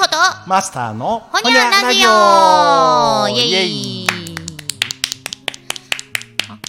[0.00, 3.28] ほとマスターのほにゃラジオ。
[3.28, 4.06] イエイ。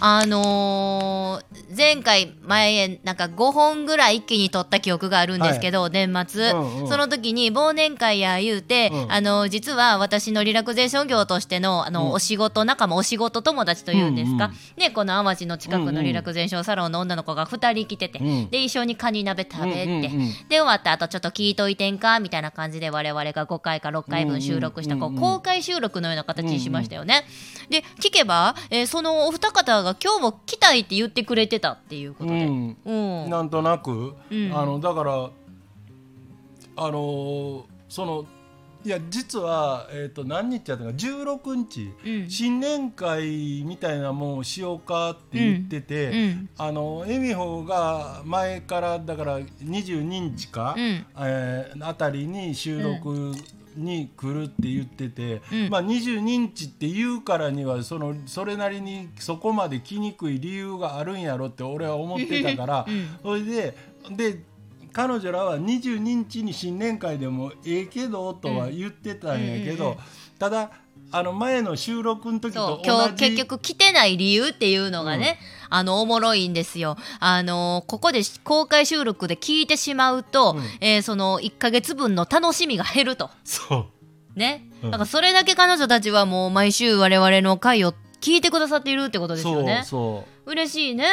[0.02, 1.51] ああのー
[1.82, 6.88] 前回前なんか5本ぐらい一気に撮った記憶があるんですけど、年末、うんうん。
[6.88, 9.12] その時に忘年会や言うて、うん。
[9.12, 12.12] あの実は私のリラクゼーション業としてのあの、うん。
[12.12, 14.58] お仕事仲間お仕事友達というんですか、うんうん。
[14.78, 18.50] ねこの淡路の近くのリラクゼーションサロンの女の子が2人来てて、うん。
[18.52, 20.34] で一緒にカニ鍋食べて、うんうんうん。
[20.50, 27.24] で終わった後ちょっと聞いといてんかみたいな感じで我々が5回か6回分収録した、こう公開収録のような形にしましたよね。
[27.72, 32.46] で聞けば、えーそのお二方が今日も来たいって言ってくれてたっていうことで。
[32.46, 32.78] うん。
[32.86, 32.92] う
[33.28, 33.30] ん。
[33.30, 34.52] なんとなく、うん。
[34.54, 35.14] あのだから
[36.78, 38.26] あのーその
[38.84, 42.30] いや実は、えー、と何日やったか16日、うん。
[42.30, 46.50] 新年会みたいなもんをしようかって言ってて、うん。
[46.58, 51.06] あの恵美穂が前からだから22日か、うん。
[51.20, 53.34] えーあたりに収録
[53.76, 55.70] に来るって言ってて、うん。
[55.70, 63.08] まあ、22日って言うからにはそのそれなりにそこまで来にくい理由があるんやろって俺は思ってたから、うん。
[63.22, 63.78] それで
[64.10, 64.44] で
[64.94, 70.04] 彼女らは22日に新年会でもええけどとは言ってたんやけど、うんうんうん
[70.42, 70.72] ただ
[71.12, 75.38] あの前の収録の時と今日結局来てない理由っていうのがね、
[75.70, 76.98] あのおもろいんですよ。
[77.20, 83.30] あのここで公開収録で聞いてしまうと、うんえーその1ヶ月分の楽しみが減ると。
[83.44, 83.92] そ
[84.36, 84.68] うね。
[84.84, 89.84] うんだからそれだけ彼女たちはもう毎週我々の回を聞いてくださっているってことですよね。
[89.84, 91.06] そう嬉しいね。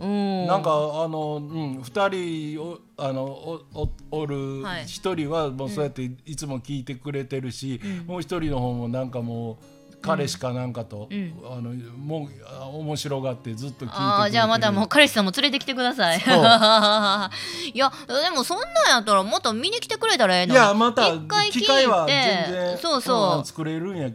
[0.00, 0.46] ううん。
[0.46, 4.84] なんかあの、うん、2人おあのおおおるはい。
[4.84, 8.06] 1人はもうそうやっていつも聞いてくれてるし、うん。
[8.06, 9.58] もう1人の方もなんかも
[9.92, 11.34] う彼氏かなんかと、うん。
[11.44, 16.18] あのもうあ面白がってずっと聞いてああじゃあまたもう彼氏さんも連れてきてください。
[17.72, 20.62] いやでもそんなんやったらもっと見に来てくれたらええのいに。
[20.62, 21.60] やまた一回聞いて。
[21.60, 23.38] 機会は全然そうそう。
[23.38, 24.10] うん作れるんや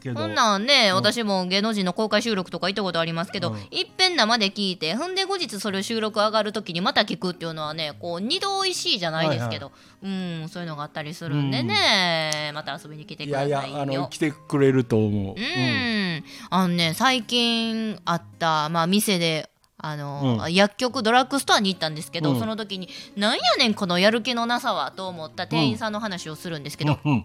[0.00, 0.20] けど。
[0.20, 0.94] そんなんね、うん。
[0.96, 3.58] 私も芸能人の公開収録とか行ったことありますけど、うん。
[3.70, 9.72] いっぺん生で聞いてほんで後日それを収録上がる時にまた聞くっていうのはねこう二度おいしいじゃないですけど、
[10.02, 13.58] うんそういうのがあったりするんでね、また遊びに来てくいださいよ。
[13.58, 19.50] やいやあの来てくれると思う、うん、あのね最近あった、まあ、店で
[19.82, 20.52] あの、うん。
[20.52, 22.38] 薬局ドラッグストアに行ったんですけど、うん。
[22.38, 27.24] その時に「なんやねんこのやる気のなさは」と思った店員さんの話をするんですけど、うんうん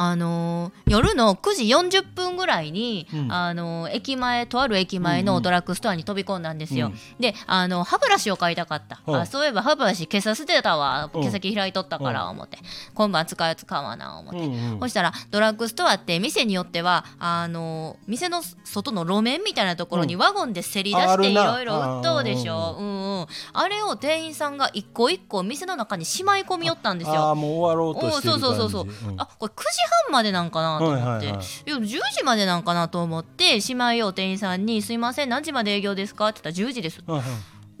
[0.00, 1.64] あのー夜の9時
[1.98, 3.32] 40分ぐらいに、うん。
[3.32, 6.86] あのー駅前とある駅前のドラッグストアに飛び込んだんですよ。
[6.86, 6.94] うん。
[7.20, 9.12] であの歯ブラシを買いたかった、う。
[9.12, 11.10] んあそういえば歯ブラシ今朝捨てたわ。
[11.12, 11.22] うん。
[11.22, 12.58] 毛先開いとったから思って、
[12.94, 14.40] 今晩使うやつ買わな思って。
[14.40, 27.14] うんうんそしたらドラッグストアって店によってはあの店の外の路面みたいなところにワゴンでせり出していろいろ売っとうでしょ、うんうん、あれを店員さんが一個一個店の中にしまい込みよったんですよ。
[27.14, 31.36] ああもう終わろうとしてるおうそうそうそう感じそう、あこれ9時半までなんかなと思って、はいはいはい。
[31.36, 37.22] いや10時までなんかなと思ってしまいよう店員さんに「すいません何時まで営業ですか?」って言ったら「10時です」うんうん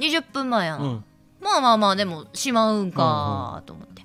[0.00, 1.04] 20分前やん、うん。
[1.40, 4.00] まあまあまあでもしまうんかと思って。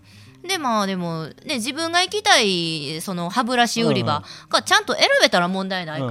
[0.47, 6.07] でまあでもね自分が行きたいその歯ブラシ売り場がちゃんと選べたら問題ないか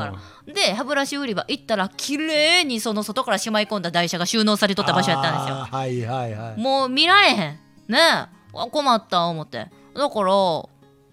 [0.47, 5.55] ら、で歯ブラシ売り場行ったら綺麗にその外からしまい込んだ台車が収納されとった場所やったんですよ。
[5.71, 6.61] はいはいはい。
[6.61, 7.59] もう見られへん。
[7.89, 7.99] ね
[8.53, 9.71] 困った思って。
[9.95, 10.33] だから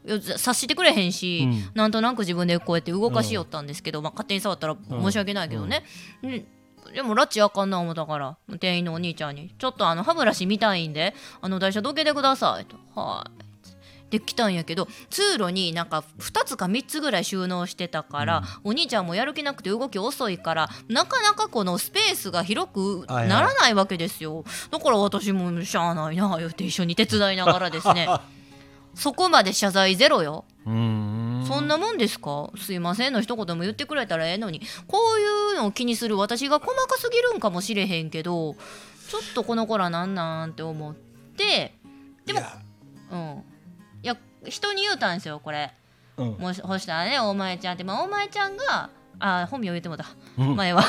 [0.07, 1.71] 察してくれへんし、うん。
[1.73, 5.83] なんとなく自分でこうやって動かしよったんですけど、まあ、勝手に触ったら申し訳ないけどね、
[6.23, 6.45] うん。
[6.93, 13.41] でもラッチあかんな思ったから店員のお兄ちゃんに「ちょっとあの歯ブラシ見たいんであの台車どけてください」と「はい」
[14.09, 23.29] で来たんやけど通路になんか2つか3つぐらい収納してたから、お兄ちゃんもやる気なくて動き遅いからなかなかこのスペースが広くはいはい。
[23.29, 28.09] ならないわけですよ、だから私もしゃあないな言って一緒に手伝いながらですね
[28.93, 30.45] そこまで謝罪ゼロよ。
[30.65, 31.45] うん。
[31.47, 32.51] そんなもんですか？
[32.57, 34.61] すいませんの一言も言ってくれたらええのに。
[34.87, 38.55] こういうのを気にする私が細かすぎるんかもしれへんけど
[39.09, 41.73] ちょっとこの子らなんなんって思って。
[42.25, 42.41] でも
[43.11, 43.43] うん。
[44.03, 45.73] いや人に言うたんですよこれ。
[46.17, 46.37] うん。
[46.37, 47.83] もしほしたらね大前ちゃんって。
[47.83, 48.89] まあ大前ちゃんが
[49.23, 50.05] あ本名言ってもうた。
[50.37, 50.55] うん。
[50.55, 50.83] 前は。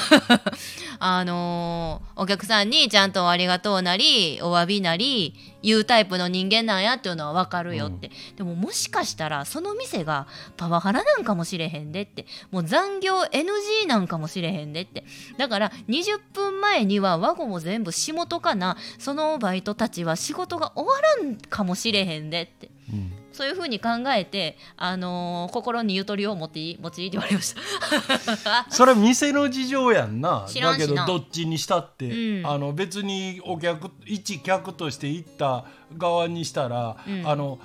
[0.98, 10.26] あのーお客さんにちゃんとありがとうなりお詫びなり言うタイプの人間なんやっていうのは分かるよって、でももしかしたらその店が
[10.56, 12.26] パワハラなんかもしれへんでって。
[12.50, 15.04] もう残業 NG なんかもしれへんでって。
[15.36, 18.76] だから20分前にはワゴも全部仕事かな。
[18.98, 22.70] そのバイトたちは仕事が終わらんかもしれへんでって。
[22.92, 28.66] うんそういうふうに考えて、あのー心にゆとりを持っていい持ちいいって言われました。
[28.70, 30.46] それは店の事情やんな。
[30.60, 32.46] だけどどっちにしたって、うん。
[32.46, 35.64] あの別にお客一客として行った
[35.96, 37.26] 側にしたら、うん。
[37.26, 37.58] あの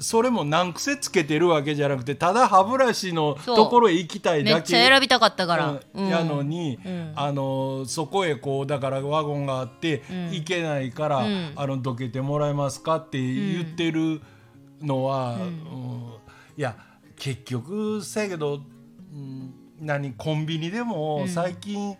[0.00, 5.80] それも難癖つけてるわけじゃなくてただ歯ブラシのところへ行きたいめっだけちゃ選びたかったから。
[5.94, 6.08] うん。
[6.08, 7.12] やのに、うん。
[7.14, 10.30] あのそこへこうだからワゴンがあって、うん。
[10.32, 11.52] 行けないから、うん。
[11.56, 14.20] あのどけてもらえますかって言ってる
[14.82, 15.52] のは、うん。
[16.56, 16.76] いや
[17.16, 18.60] 結局さやけど、
[19.12, 21.96] うん、何コンビニでも最近、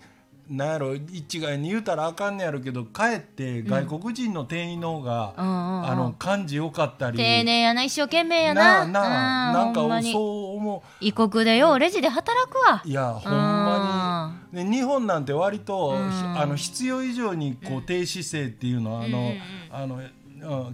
[0.49, 7.19] なんやろ一概に言うたらあかんねやろけどかえって外国人の店員の方が、うんうんうんあの感じよかったり。
[7.19, 8.87] 丁寧やな、一生懸命やな。
[8.87, 10.89] なあなんかそう思う。
[11.01, 12.83] 異国でようレジで働くわ。
[12.85, 19.41] いやほんまに、ね、日本なんて割と、あの必要以上にこう低姿勢っていうのは、あの、うんうんうん。
[19.71, 20.11] あのうん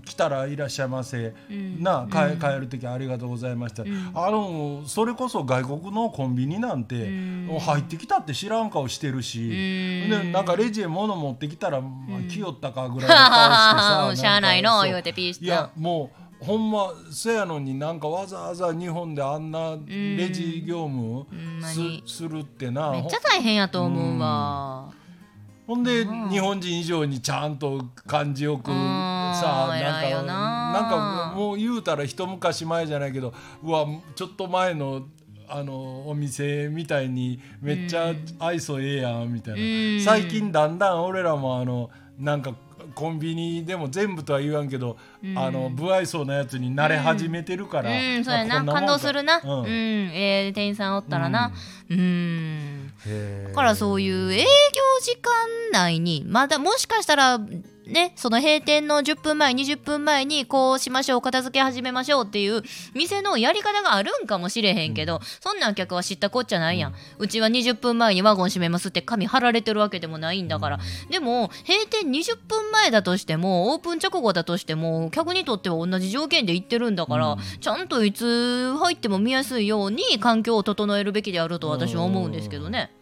[0.05, 1.83] 来たらいらっしゃいませ、ん。
[1.83, 3.83] な帰帰る時ありがとうございました、
[4.15, 7.09] あのそれこそ外国のコンビニなんて、
[7.49, 10.11] う入ってきたって知らん顔してるし、ん。
[10.11, 11.89] でなんかレジへ物持ってきたら、ま
[12.19, 21.27] あ、来よったかぐらいの顔してさ しゃあないの言うてピーしていやもうほんまそやのになんかわざわざ日本であんなレジ業務
[22.07, 22.93] すするってな。
[22.93, 24.91] めっちゃ大変やと思うわ。
[25.67, 28.75] ほんで日本人以上にちゃんと感じよくん
[29.35, 33.33] さなんかななんかもう言うたら一昔前じゃないけど
[33.63, 35.03] うわちょっと前の
[35.49, 39.97] あのお店みたいにめっちゃ愛想ええやんみたいうん。
[39.99, 42.55] な最近だんだん俺らもあのなんか
[42.95, 44.97] コンビニでも全部とは言わんけど
[45.37, 48.65] あの不愛想なやつに慣れ始めてるからうん、そうやな。
[48.65, 49.41] 感動するな。
[49.43, 49.65] ううん。
[49.65, 49.67] ん、
[50.13, 51.53] ええ店員さんおったらな。
[51.89, 52.93] うん。
[53.49, 54.45] だからそういう営業
[55.03, 55.33] 時間
[55.73, 57.41] 内にまだもしかしたら
[57.91, 62.63] ねその閉店の10分前20分前にこうしましょう片付け始めましょうっていう
[62.95, 70.79] 店のやり方があるんかもしれへんけど、そんなん客は知ったこっちゃないやん、うちは20分前にワゴン閉めますって紙貼られてるわけでもないんだから、
[71.11, 82.93] でも閉店20分前だとしてもオープン直後だとしても客にとっては同じ条件で行ってるんだから、ちゃんといつ入っても見やすいように環境を整えるべきであると私は思うんですけどね。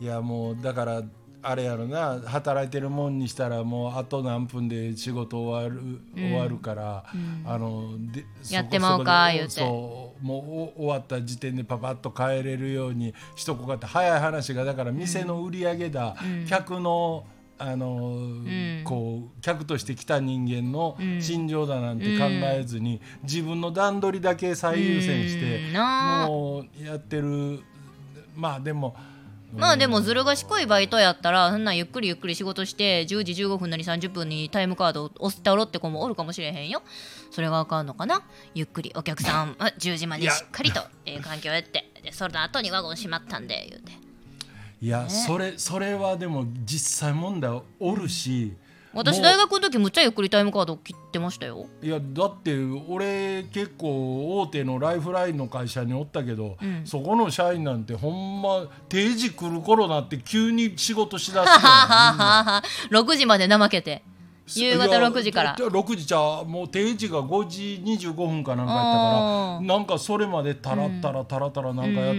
[0.00, 1.02] いやもうだから
[1.44, 7.04] あれやろな働いてるもんにしたらもうあと何分で仕事終わる、終わるから、
[7.44, 9.50] あのでやってまうか言うて。
[9.50, 16.16] そうもうお終わった時点でパパッと帰れるようにしとこうかって早い話がだから店の売り上げだ、
[16.48, 17.24] 客の
[17.58, 18.18] あの、
[18.84, 27.60] こう客として来た人間の心情だなんて考えずに、自分の段取りだけ最優先して、もうやってる。
[28.34, 28.96] まあでも。
[29.56, 36.82] まあでもずる賢いバイトやったらそんなんゆっくりゆっくり仕事して10時15分なり30分にタイムカードを押したろって子もおるかもしれへんよ。
[37.30, 38.22] それがあかんのかな？
[38.54, 39.56] ゆっくりお客さん。
[39.60, 41.90] あ10時までしっかりとええ環境やって。
[42.02, 43.92] でその後にワゴン閉まったんで言うて。
[44.80, 48.52] いや、それそれはでも実際問題おるし、
[48.94, 51.66] 私大学の時むっちゃゆっくりタイムカード切ってましたよ。
[51.82, 52.56] いやだって
[52.88, 61.62] 俺結構大手のライフラインの会社におったけど、そこの社員なんてほんま定時来る頃なって急に仕事しだす
[62.90, 64.02] のよ6時まで怠けて
[64.46, 65.56] 夕方6時から。
[65.58, 72.14] いや6時じゃあもう定時が5時25分かなんかやったあからなんかそれまでタラッタラタラタラなんかやっ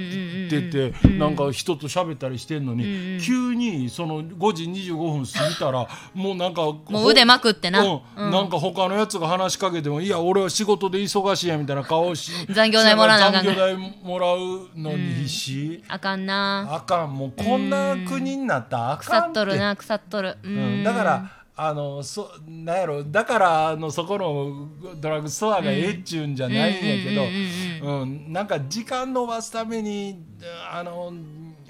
[0.50, 8.32] ててなんか人と喋ったりしてんのに急にその5時25分過ぎたらもうなんかもう腕まくってな、うん。
[8.32, 13.46] なんか他のやつが話しかけても「いや俺は仕事で忙しいや」みたいな顔し残業代もらわなあかん。
[13.46, 16.68] 残業代もらうのに必死、あかんな。
[16.72, 17.14] あかん。
[17.16, 19.30] もうこんな国になったらあか腐んって。
[19.30, 20.38] っとるな腐っとる。
[20.44, 27.16] ううんん、だからあのそなんやろだからあのそこのドラッグストアがええっちゅうんじゃないんやけ
[27.82, 30.22] どうんなんか時間伸ばすために
[30.70, 31.14] あの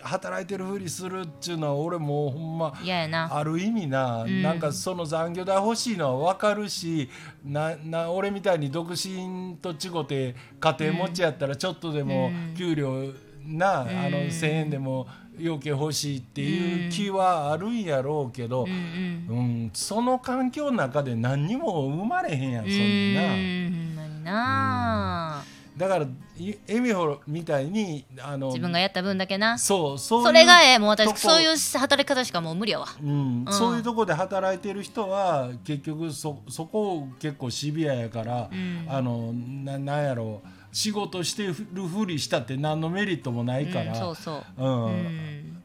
[0.02, 3.28] 働いてるふりするっちゅうのは俺もうほんま嫌やな。
[3.36, 7.10] ある意味な、なんかその残業代欲しいのは分かるし
[7.44, 13.14] なな俺みたいに独身と違って家庭持ちやったらちょっとでも給料、
[13.44, 15.08] な、あの1,000円でも
[15.40, 19.70] 要件欲しいっていう気はあるんやろうけど、うん。
[19.74, 23.34] その環境の中で何にも生まれへんやんそんな。
[23.34, 24.24] うん。
[24.24, 25.44] な。
[25.78, 26.06] だから
[26.38, 29.58] いエミホみたいにあの自分がやった分だけな。
[29.58, 32.88] そうそうそれがええもう私そういう働き方しかもう無理やわ。
[33.02, 33.46] うん。
[33.50, 38.50] そういうとこで働いてる人は結局そそこ結構シビアやから、
[38.88, 44.44] あのななんやろう仕事してるふりしたって何のメリットもないから、うんそうそう。
[44.58, 44.86] うん。
[44.88, 45.64] うん。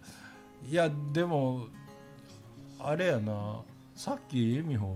[0.71, 1.67] いやでも
[2.79, 3.57] あれやな。
[3.97, 4.95] さっき恵美穂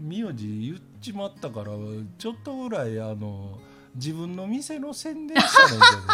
[0.00, 1.66] 名字言っちまったから
[2.16, 3.58] ちょっとぐらいあの
[3.94, 6.06] 自分の店の宣伝したらいいけどね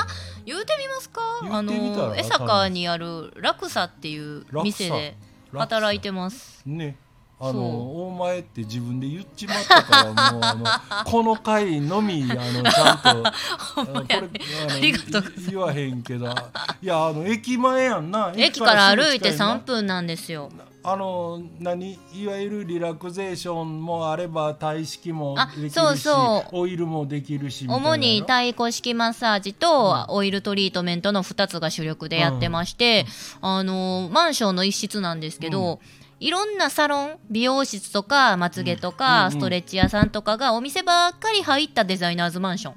[0.46, 1.20] 言うてみますか？
[1.42, 5.16] 言あの江坂にあるラクサっていう店で
[5.52, 6.62] 働いてます。
[6.66, 6.96] ね
[7.40, 13.28] あの大前って自分で言っちまったからもうあのこの回のみあのちゃんと。
[13.78, 14.92] あのこれ
[15.48, 16.26] 言わへんけど
[16.82, 18.32] いやあの駅前やんな。
[18.36, 20.50] 駅から歩いてすぐ近3分なんですよ。
[20.56, 26.56] なあの何いわゆるリラクゼーションもあれば体式もあできるしそうそう。
[26.56, 33.06] オイルもできるし主に太鼓式マッサージとオイルトリートメントの2つが主力でやってまして、
[33.40, 35.80] あのマンションの一室なんですけど、
[36.20, 42.72] いろんなサロン美容室とかまつげとか、うんうんストレッチ屋さんとかがお店ばっかり入ったデザイナーズマンショ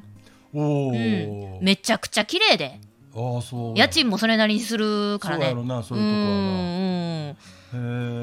[0.54, 2.80] ン、うん、めちゃくちゃ綺麗で。
[3.16, 3.78] ああそう。
[3.78, 5.46] 家賃もそれなりにするからね。
[5.46, 7.61] そうやろなそういうとこはなうんへー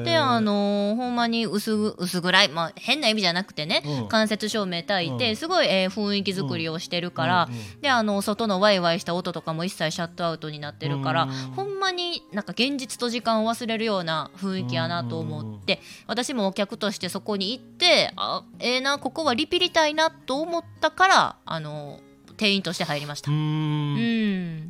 [0.03, 4.07] であのーほんまに薄ぐ薄暗い、まあ、変な意味じゃなくてね、うん。
[4.07, 5.35] 間接照明焚いて、うん。
[5.35, 7.57] すごい、えー雰囲気作りをしてるから、うん。
[7.57, 7.81] うん。
[7.81, 11.29] であの外のワイワイした音とかも一切シャットアウトになってるから、うん。
[11.53, 21.99] ほんまになんか現実と時間を忘れるような雰囲気やなと思って、私もお客としてそこに行ってあええなここはリピりたいなと思ったからあの
[22.37, 23.31] 店員として入りました。
[23.31, 23.95] ううん。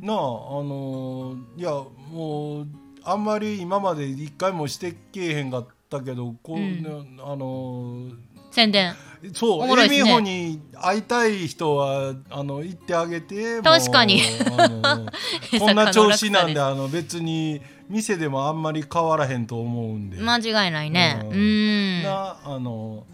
[0.00, 2.66] なああのーいやもう
[3.04, 6.82] あんまり今まで一回もしてけえへんかったけどこう、うん。
[6.82, 6.90] ね
[7.22, 8.08] あの
[8.50, 8.94] 宣伝。
[9.22, 9.84] ーそうね。
[9.84, 14.20] エミホに会いたい人はあの行ってあげて確かに。
[15.58, 21.20] こんな調子なんであの別に店でもあんまり変わらへんと思うんで、間違いないね。
[21.24, 22.00] ううん。
[22.00, 23.04] んなあの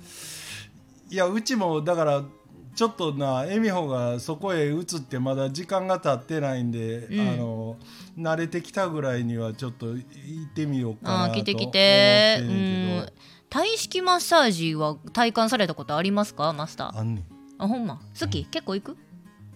[1.10, 2.22] いやうちもだから
[2.76, 7.20] ちょっとな恵美穂がそこへ移ってまだ時間が経ってないんで、うん。
[7.20, 7.76] あの
[8.18, 10.04] 慣れてきたぐらいにはちょっと行
[10.48, 12.36] ってみようかなとあー来て来て。
[12.38, 13.06] 思ってんねん。
[13.06, 13.12] け
[13.48, 16.92] 体式マッサージは体感されたことありますかマスター？
[16.92, 17.24] どあんねん。
[17.58, 17.98] あほんま？
[18.20, 18.96] 好き、結構行く？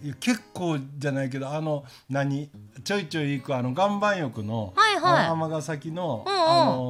[0.02, 2.48] いや結構じゃないけどあの何？
[2.84, 5.62] ちょいちょい行くあの岩盤浴のはいはい。
[5.62, 6.40] 崎の、うんうん。
[6.40, 6.80] あの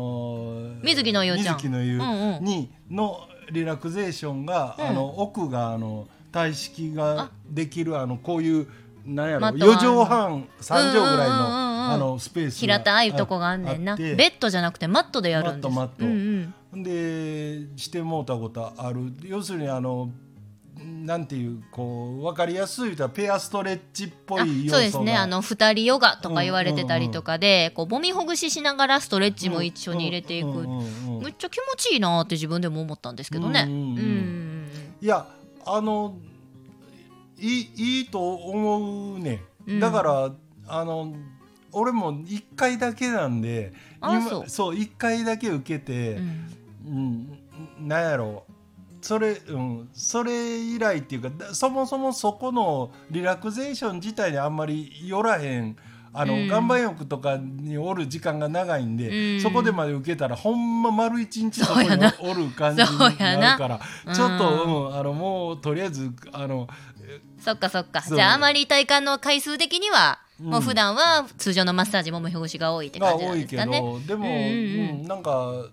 [0.80, 1.56] ー水木の湯ちゃん。
[1.56, 2.44] 水木の湯うんうん。
[2.44, 4.86] にのリラクゼーションが、うん。
[4.86, 8.68] あの奥があの体式ができるあのこういう
[9.04, 13.96] なんやろマット4畳半3畳ぐらいのあのスペースが平たいとこがあんねんな。
[13.96, 15.74] ベッドじゃなくてマットでやるんです。
[15.74, 16.04] マット。
[16.04, 19.12] マットでしてもうたことある。
[19.22, 20.10] 要するにあの
[20.82, 25.16] なんていうこう分かりやすい言うたらペアストレッチっぽあいそうですね。
[25.16, 33.66] あの二人ヨガとか言われてたりとかで、こう揉みほぐししながらストレッチも一緒に入れていく、うんうんうんうんめっちゃ気持ちいいなって自分でも思ったんですけどね。
[33.68, 34.68] うん。
[35.02, 35.26] いや
[35.64, 36.16] あの
[37.38, 39.80] いいいいと思うね、うん。
[39.80, 40.32] だから
[40.68, 41.14] あの
[41.72, 44.48] 俺も1回だけなんであそう。
[44.48, 47.38] そう1回だけ受けて、うん。
[47.78, 48.44] うん、なんやろ。
[49.02, 55.76] それ,、うん、それ以来っていうかだそもそもそこのリラクゼーション自体にあんまり寄らへん
[56.12, 56.46] あの、うん。
[56.46, 59.40] 岩盤浴とかにおる時間が長いんで、うん。
[59.40, 61.88] そこでまで受けたらほんま丸一日そこに
[62.20, 63.80] おる感じにななるから
[64.14, 66.68] ちょっと、うん、あのもうとりあえずあの
[67.38, 68.02] そっかそっか。
[68.06, 70.46] じゃああまり体感の回数的には、うん。
[70.50, 74.48] もう普段は通常のマッサージもみほぐしが多いってが感じなん多いけど、ですかねでも、うんうんう
[74.94, 75.00] ん。
[75.00, 75.66] うんなんか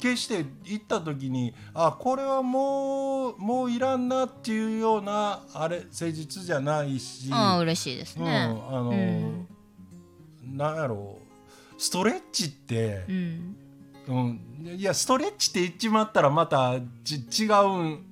[0.00, 9.48] 決して行った時にあこれはもうもういらんなっていうようなあれ施術じゃないし、ああ嬉しいですうん、ねあの、うん。
[10.56, 13.56] なんやろうストレッチってう、ん。
[14.08, 14.40] うん
[14.76, 16.74] いやストレッチって言っちまったらまた
[17.04, 17.52] ち違う
[17.84, 18.04] ん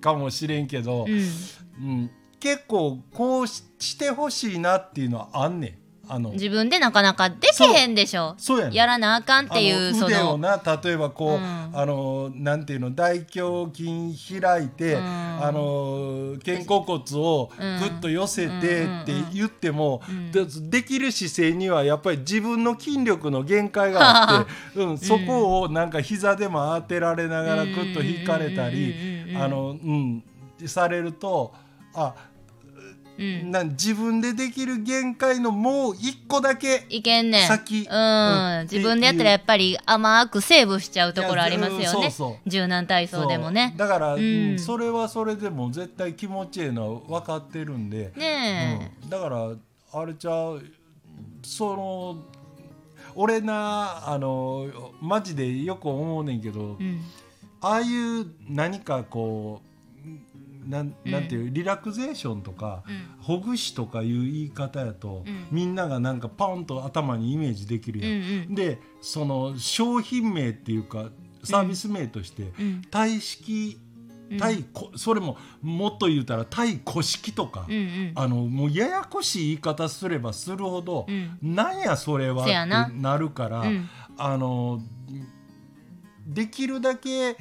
[0.00, 1.12] かもしれんけど、うん。
[1.12, 5.79] うん、結構こうししてほしいなっていうのはあんねん。
[6.10, 8.34] あの自分でなかなかできへんでしょ。
[8.36, 8.74] そうやねん。
[8.74, 11.70] やらなあかんっていうその腕をな例えばこう、うん。
[11.72, 15.02] あのなんていうの大胸筋開いて、うん。
[15.02, 20.32] あの肩甲骨をうんぐっと寄せてって言っても、うん。
[20.32, 28.94] でできる姿勢にはやっぱり自分の筋力の限界があって、うん、そこをなんか膝でも当てられながらぐっと引かれたり
[29.36, 30.24] あのうん
[30.66, 31.54] されると
[31.94, 32.14] あ
[33.20, 33.50] うん。
[33.50, 37.46] なん自分でできる限界のもう一個だけいけんねん。
[37.46, 37.86] 先。
[37.90, 38.60] うん。
[38.60, 38.62] うん。
[38.62, 41.82] 自分でやったらやっぱり甘くセーブしちゃうところありますよね。
[41.82, 42.50] んそうそう。
[42.50, 43.74] 柔軟体操でもね。
[43.76, 44.54] だから、ううん。
[44.54, 49.10] んそれはそれでも絶対気持ちいいのは分かってるんで、ねうん。
[49.10, 49.50] だから
[49.92, 50.62] あれちゃう
[51.42, 52.16] その
[53.14, 54.66] 俺なあの
[55.00, 56.78] マジでよく思うねんけど、
[57.60, 59.69] ああいう何かこう
[60.70, 63.22] なんなんていう、リラクゼーションとか、うん。
[63.22, 65.46] ほぐしとかいう言い方やと、うん。
[65.50, 68.52] みんながなんかパンと頭にイメージできるうやん。
[68.52, 71.10] んでその商品名っていうか
[71.42, 72.82] サービス名として、うん。
[72.90, 73.78] 体式
[74.38, 78.12] 対こそれももっと言うたら対古式とか、うんうん。
[78.14, 81.38] あのもうややこしい言い方すればするほど、うん。
[81.42, 83.88] なんやそれはってなるから、うん。
[84.16, 84.80] あの
[86.26, 87.36] できるだけ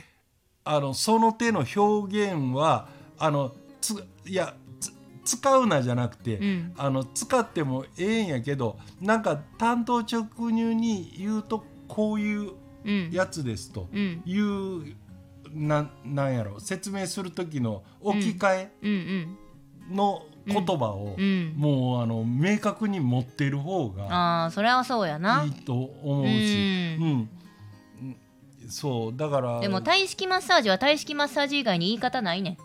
[0.64, 3.92] あのその手の表現はあのつ
[4.26, 4.92] いやつ
[5.26, 6.74] 使うなじゃなくて、うん。
[6.78, 12.52] あの使ってもええんやけどなんか単刀直入に言うとこういう
[12.86, 13.10] うん。
[13.12, 14.22] やつですとうん。
[14.26, 14.96] いう、
[15.54, 19.38] ななんやろ説明する時の置き換えうん
[19.92, 21.24] の言葉を、うん。
[21.24, 21.54] うん。
[21.58, 25.44] もうあの明確に持ってる方がああそれはそうやな。
[25.44, 27.10] いいと思うし、ううん。
[27.18, 27.30] ん
[28.70, 32.58] そうだからでも体式マッサージは体式マッサージ以外に言い方ないねん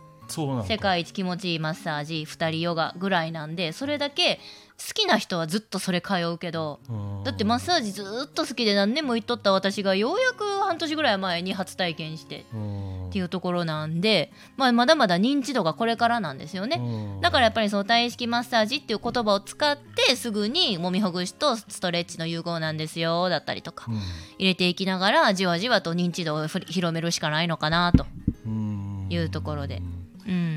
[0.67, 4.41] 世界一気持ちいいマッサージ二人ヨガぐらいなんでそれだけ
[4.77, 7.25] 好きな人はずっとそれ通うけどうん。
[7.25, 13.09] だってマッサージずっと好きで何年も行っとった私がようやく半年ぐらい前に初体験してうん。
[13.09, 16.79] っていうところなんで、まあ、まだまだ認知度がこれからなんですよね。
[16.81, 17.21] うん。
[17.21, 23.99] だからやっぱりその体式マッサージっていう言葉を使ってすぐに揉みほぐしとストレッチの融合なんですよだったりとかうん。
[24.39, 28.07] 入れていきながらじわじわと認知度を広めるしかないのかなと
[28.45, 29.07] うん。
[29.09, 29.81] いうところで。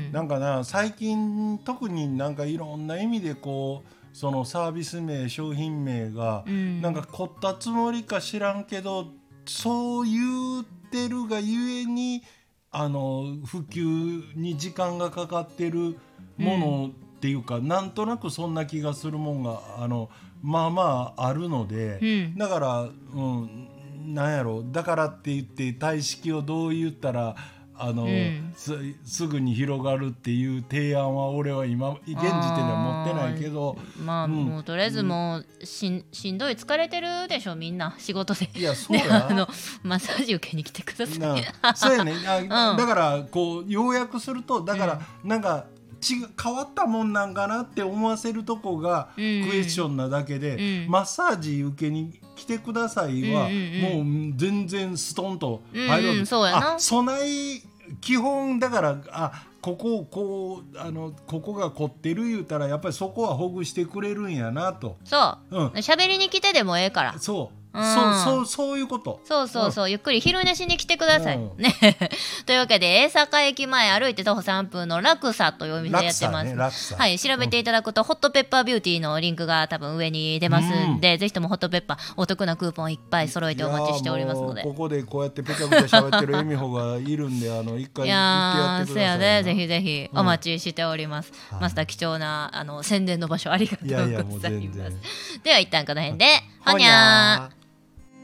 [0.08, 6.80] うん、なんかな最近特になんかいろんな意味でこうそのサービス名商品名がうん。
[6.80, 9.06] なんか凝ったつもりか知らんけど
[9.46, 12.22] そう言ってるがゆえに
[12.70, 15.98] あの普及に時間がかかってる
[16.36, 20.10] ものっていうか、なんとなくそんな気がするもんがあの
[20.42, 22.36] まあまああるので、うん。
[22.36, 23.68] だから、うん、
[24.14, 27.36] なんやろだからって言って体式をどう言ったら
[27.78, 28.52] あの、うん。
[28.56, 34.32] すすぐに広がるっていう提案は俺は今現時点では持ってないけどまあ、うん。
[34.32, 38.50] もうとりあえずもうしんしんどい疲れてるでしょみんな仕事で。
[38.54, 39.48] いや そうでやあの
[39.82, 41.18] マッサージ受けに来てください。
[41.18, 41.36] な
[41.76, 42.14] そうやね
[42.50, 42.76] あ、うん。
[42.76, 45.66] だからこう要約するとだから、なんか
[46.00, 49.26] 違う変わったもんなんかなって思わせるとこがクうん。
[49.48, 50.90] エスチョンなだけで、うん。
[50.90, 56.74] マッサージ受けに来てくださいは、うんうんもう全然ストンとうんうん入る、そうやな。
[56.74, 57.60] あ備え
[58.00, 65.56] 基本だからあこここうあのここが凝ってる言うたらやっぱりそこはほぐしてくれるんやなと、そう。
[65.56, 67.18] うん、喋りに来てでもええから。
[67.18, 67.57] そう、うん
[67.94, 69.20] そうそうそういうこと。
[69.24, 71.36] そうそうそう、ゆっくり昼寝しに来てください。
[71.36, 71.74] うんね。
[72.46, 76.92] というわけで、大阪駅前歩いて徒歩3分のラクサというお店やってます。
[76.92, 84.62] ねはい、調べていただくと、ホットペッパービューティーのリンクが多分上に出ますんで、ぜひともホットペッパー、お得なクーポンいっぱい揃えてお待ちしておりますので。
[84.62, 91.32] ここでこうやってペチャペチャ喋ってるエミホがいるんであの 一回い行やー、ってやで、ぜひぜひうんお待ちしております。
[91.50, 95.40] はいマスター貴重なあの宣伝の場所ありがとうございます。
[95.42, 96.26] では一旦この辺で、
[96.64, 96.86] ほほに。
[96.86, 97.67] ゃー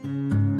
[0.05, 0.54] thank you